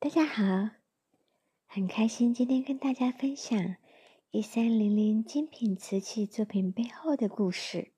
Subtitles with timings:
[0.00, 0.44] 大家好，
[1.66, 3.74] 很开心今天跟大家分享
[4.30, 7.90] 一三零零精品瓷器作品背后的故事。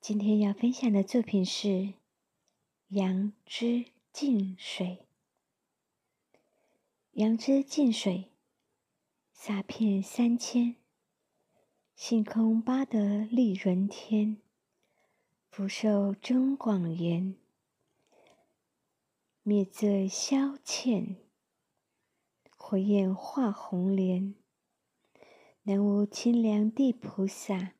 [0.00, 1.68] 今天要分享的作品是
[2.88, 5.06] 《杨枝净水》。
[7.10, 8.32] 杨枝净水，
[9.30, 10.76] 洒遍三千，
[11.94, 14.38] 性空八得丽人天，
[15.50, 17.36] 福寿终广延。
[19.48, 21.16] 灭罪消遣，
[22.54, 24.34] 火焰化红莲。
[25.62, 27.72] 南无清凉地菩萨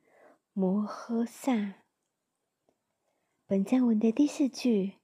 [0.54, 1.82] 摩诃萨。
[3.44, 4.94] 本赞文的第四句，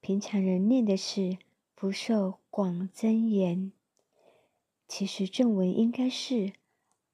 [0.00, 1.38] 平常人念的是
[1.74, 3.72] 福寿广增延，
[4.86, 6.52] 其实正文应该是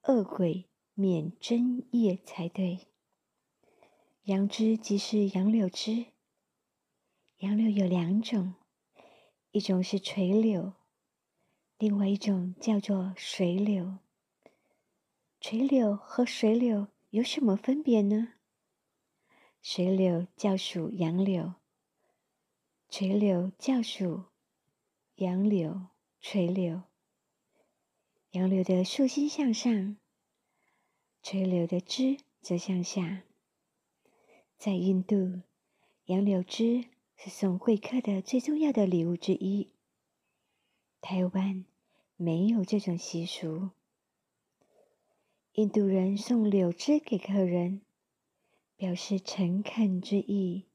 [0.02, 2.88] 恶鬼免真业才对。
[4.24, 6.08] 杨枝即是杨柳枝，
[7.38, 8.52] 杨柳有两种。
[9.56, 10.74] 一种是垂柳，
[11.78, 14.00] 另外一种叫做水柳。
[15.40, 18.34] 垂柳和水柳有什么分别呢？
[19.62, 21.54] 水柳叫属杨柳，
[22.90, 24.24] 垂柳叫属
[25.14, 25.86] 杨柳。
[26.20, 26.82] 垂柳，
[28.32, 29.96] 杨柳的树心向上，
[31.22, 33.22] 垂柳的枝则向下。
[34.58, 35.40] 在印度，
[36.04, 36.90] 杨柳枝。
[37.16, 39.72] 是送会客的最重要的礼物之一。
[41.00, 41.64] 台湾
[42.16, 43.70] 没有这种习俗。
[45.52, 47.80] 印度人送柳枝给客人，
[48.76, 50.66] 表示诚恳之意。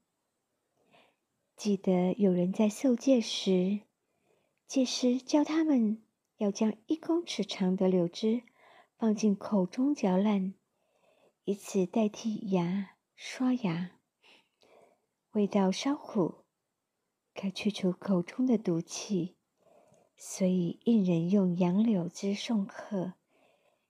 [1.56, 3.82] 记得有人在受戒时，
[4.66, 6.02] 戒师教他们
[6.38, 8.42] 要将一公尺长的柳枝
[8.96, 10.54] 放进口中嚼烂，
[11.44, 13.92] 以此代替牙刷牙。
[15.32, 16.44] 味道稍苦，
[17.34, 19.34] 可去除口中的毒气，
[20.14, 23.14] 所以一人用杨柳枝送客，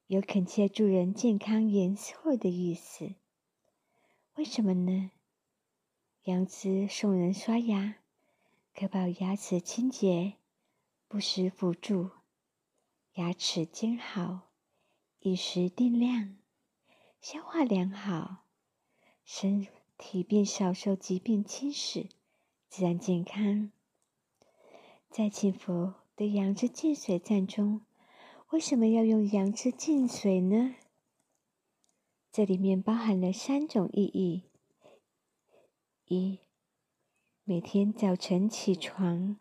[0.07, 3.17] 有恳切助人健康延寿的意思。
[4.35, 5.11] 为什么呢？
[6.23, 7.97] 杨枝送人刷牙，
[8.73, 10.35] 可保牙齿清洁，
[11.09, 12.11] 不时辅助
[13.15, 14.53] 牙齿坚好，
[15.23, 16.37] 饮食定量，
[17.21, 18.45] 消化良好，
[19.25, 19.67] 身。
[20.03, 22.09] 体便少受疾病侵蚀，
[22.69, 23.71] 自然健康。
[25.09, 27.83] 在祈福的杨枝净水赞中，
[28.51, 30.75] 为什么要用杨枝净水呢？
[32.33, 34.51] 这里面包含了三种意义：
[36.07, 36.41] 一、
[37.45, 39.39] 每天早晨起床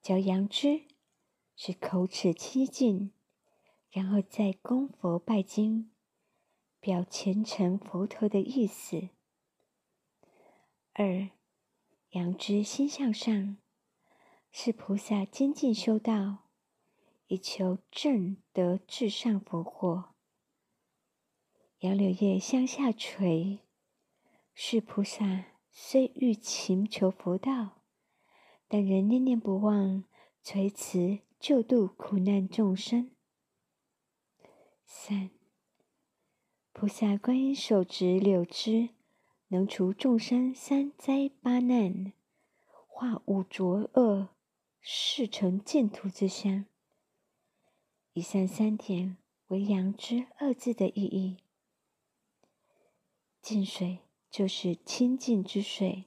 [0.00, 0.84] 嚼杨枝，
[1.54, 3.12] 使口齿清净，
[3.90, 5.90] 然后再供佛拜经，
[6.80, 9.10] 表虔诚佛陀的意思。
[11.00, 11.30] 二，
[12.10, 13.58] 杨枝心向上，
[14.50, 16.48] 是菩萨精进修道，
[17.28, 20.16] 以求正得至上佛果。
[21.78, 23.60] 杨柳叶向下垂，
[24.52, 27.84] 是菩萨虽欲勤求佛道，
[28.66, 30.02] 但仍念念不忘
[30.42, 33.12] 垂慈救度苦难众生。
[34.84, 35.30] 三，
[36.72, 38.97] 菩萨观音手执柳枝。
[39.50, 42.12] 能除众生三灾八难，
[42.86, 44.28] 化五浊恶，
[44.80, 46.66] 世成净土之香。
[48.12, 49.16] 以上三点
[49.46, 51.38] 为“阳之”二字的意义。
[53.40, 54.00] 净水
[54.30, 56.04] 就是清净之水，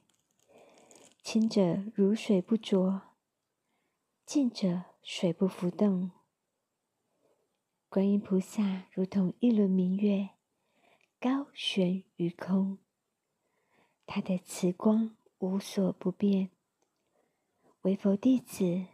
[1.22, 3.02] 清者如水不浊，
[4.24, 6.12] 净者水不浮动。
[7.88, 10.30] 观音菩萨如同一轮明月，
[11.18, 12.78] 高悬于空。
[14.06, 16.50] 他的慈光无所不变，
[17.82, 18.86] 为佛弟子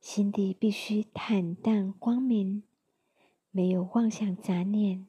[0.00, 2.62] 心底必须坦荡光明，
[3.50, 5.06] 没有妄想杂念，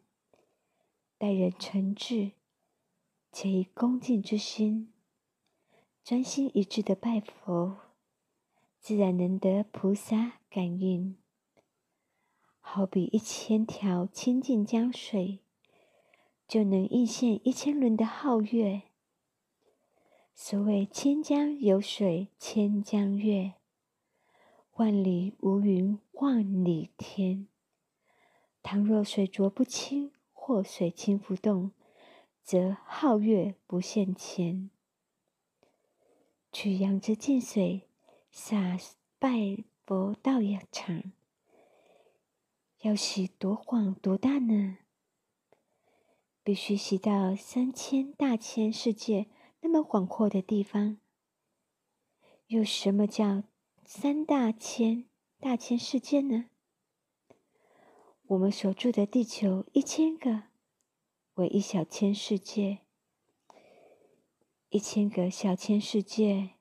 [1.18, 2.34] 待人诚挚，
[3.32, 4.92] 且以恭敬之心，
[6.04, 7.78] 专心一致的拜佛，
[8.80, 11.18] 自然能得菩萨感应，
[12.60, 15.40] 好比一千条清净江水。
[16.48, 18.84] 就能应现一千轮的皓月。
[20.34, 23.54] 所谓“千江有水千江月，
[24.74, 27.48] 万里无云万里天”。
[28.64, 31.72] 倘若水浊不清或水清浮动，
[32.44, 34.70] 则皓月不现前。
[36.52, 37.88] 取杨枝净水
[38.32, 38.78] 洒
[39.20, 40.40] 拜佛道
[40.72, 41.12] 场，
[42.82, 44.78] 要洗多广多大呢？
[46.48, 49.28] 必须洗到三千大千世界
[49.60, 50.98] 那么广阔的地方。
[52.48, 53.44] 又什么叫
[53.84, 55.04] 三大千
[55.42, 56.46] 大千世界呢？
[58.28, 60.44] 我们所住的地球一千个
[61.34, 62.78] 为一小千世界，
[64.70, 66.52] 一千个小千世界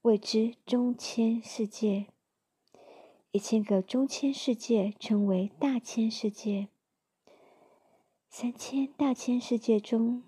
[0.00, 2.06] 谓之中千世界，
[3.32, 6.68] 一千个中千世界称为大千世界，
[8.36, 10.24] 三千大千世界中，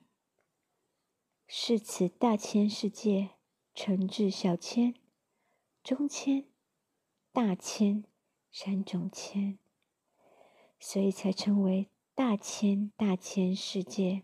[1.48, 3.30] 是此大千世界
[3.74, 4.94] 成至小千、
[5.82, 6.44] 中千、
[7.32, 8.04] 大千
[8.52, 9.58] 三种千。
[10.78, 14.22] 所以才称为大千大千世界。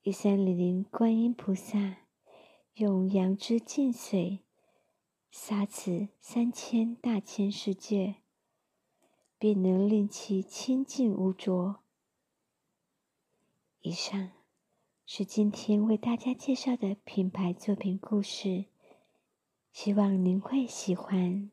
[0.00, 2.06] 一三零零观音菩萨
[2.76, 4.38] 用杨枝净水
[5.30, 8.22] 洒此三千大千世界，
[9.36, 11.81] 便能令其清净无浊。
[13.84, 14.30] 以上
[15.06, 18.66] 是今天为大家介绍的品牌作品故事，
[19.72, 21.50] 希望您会喜欢。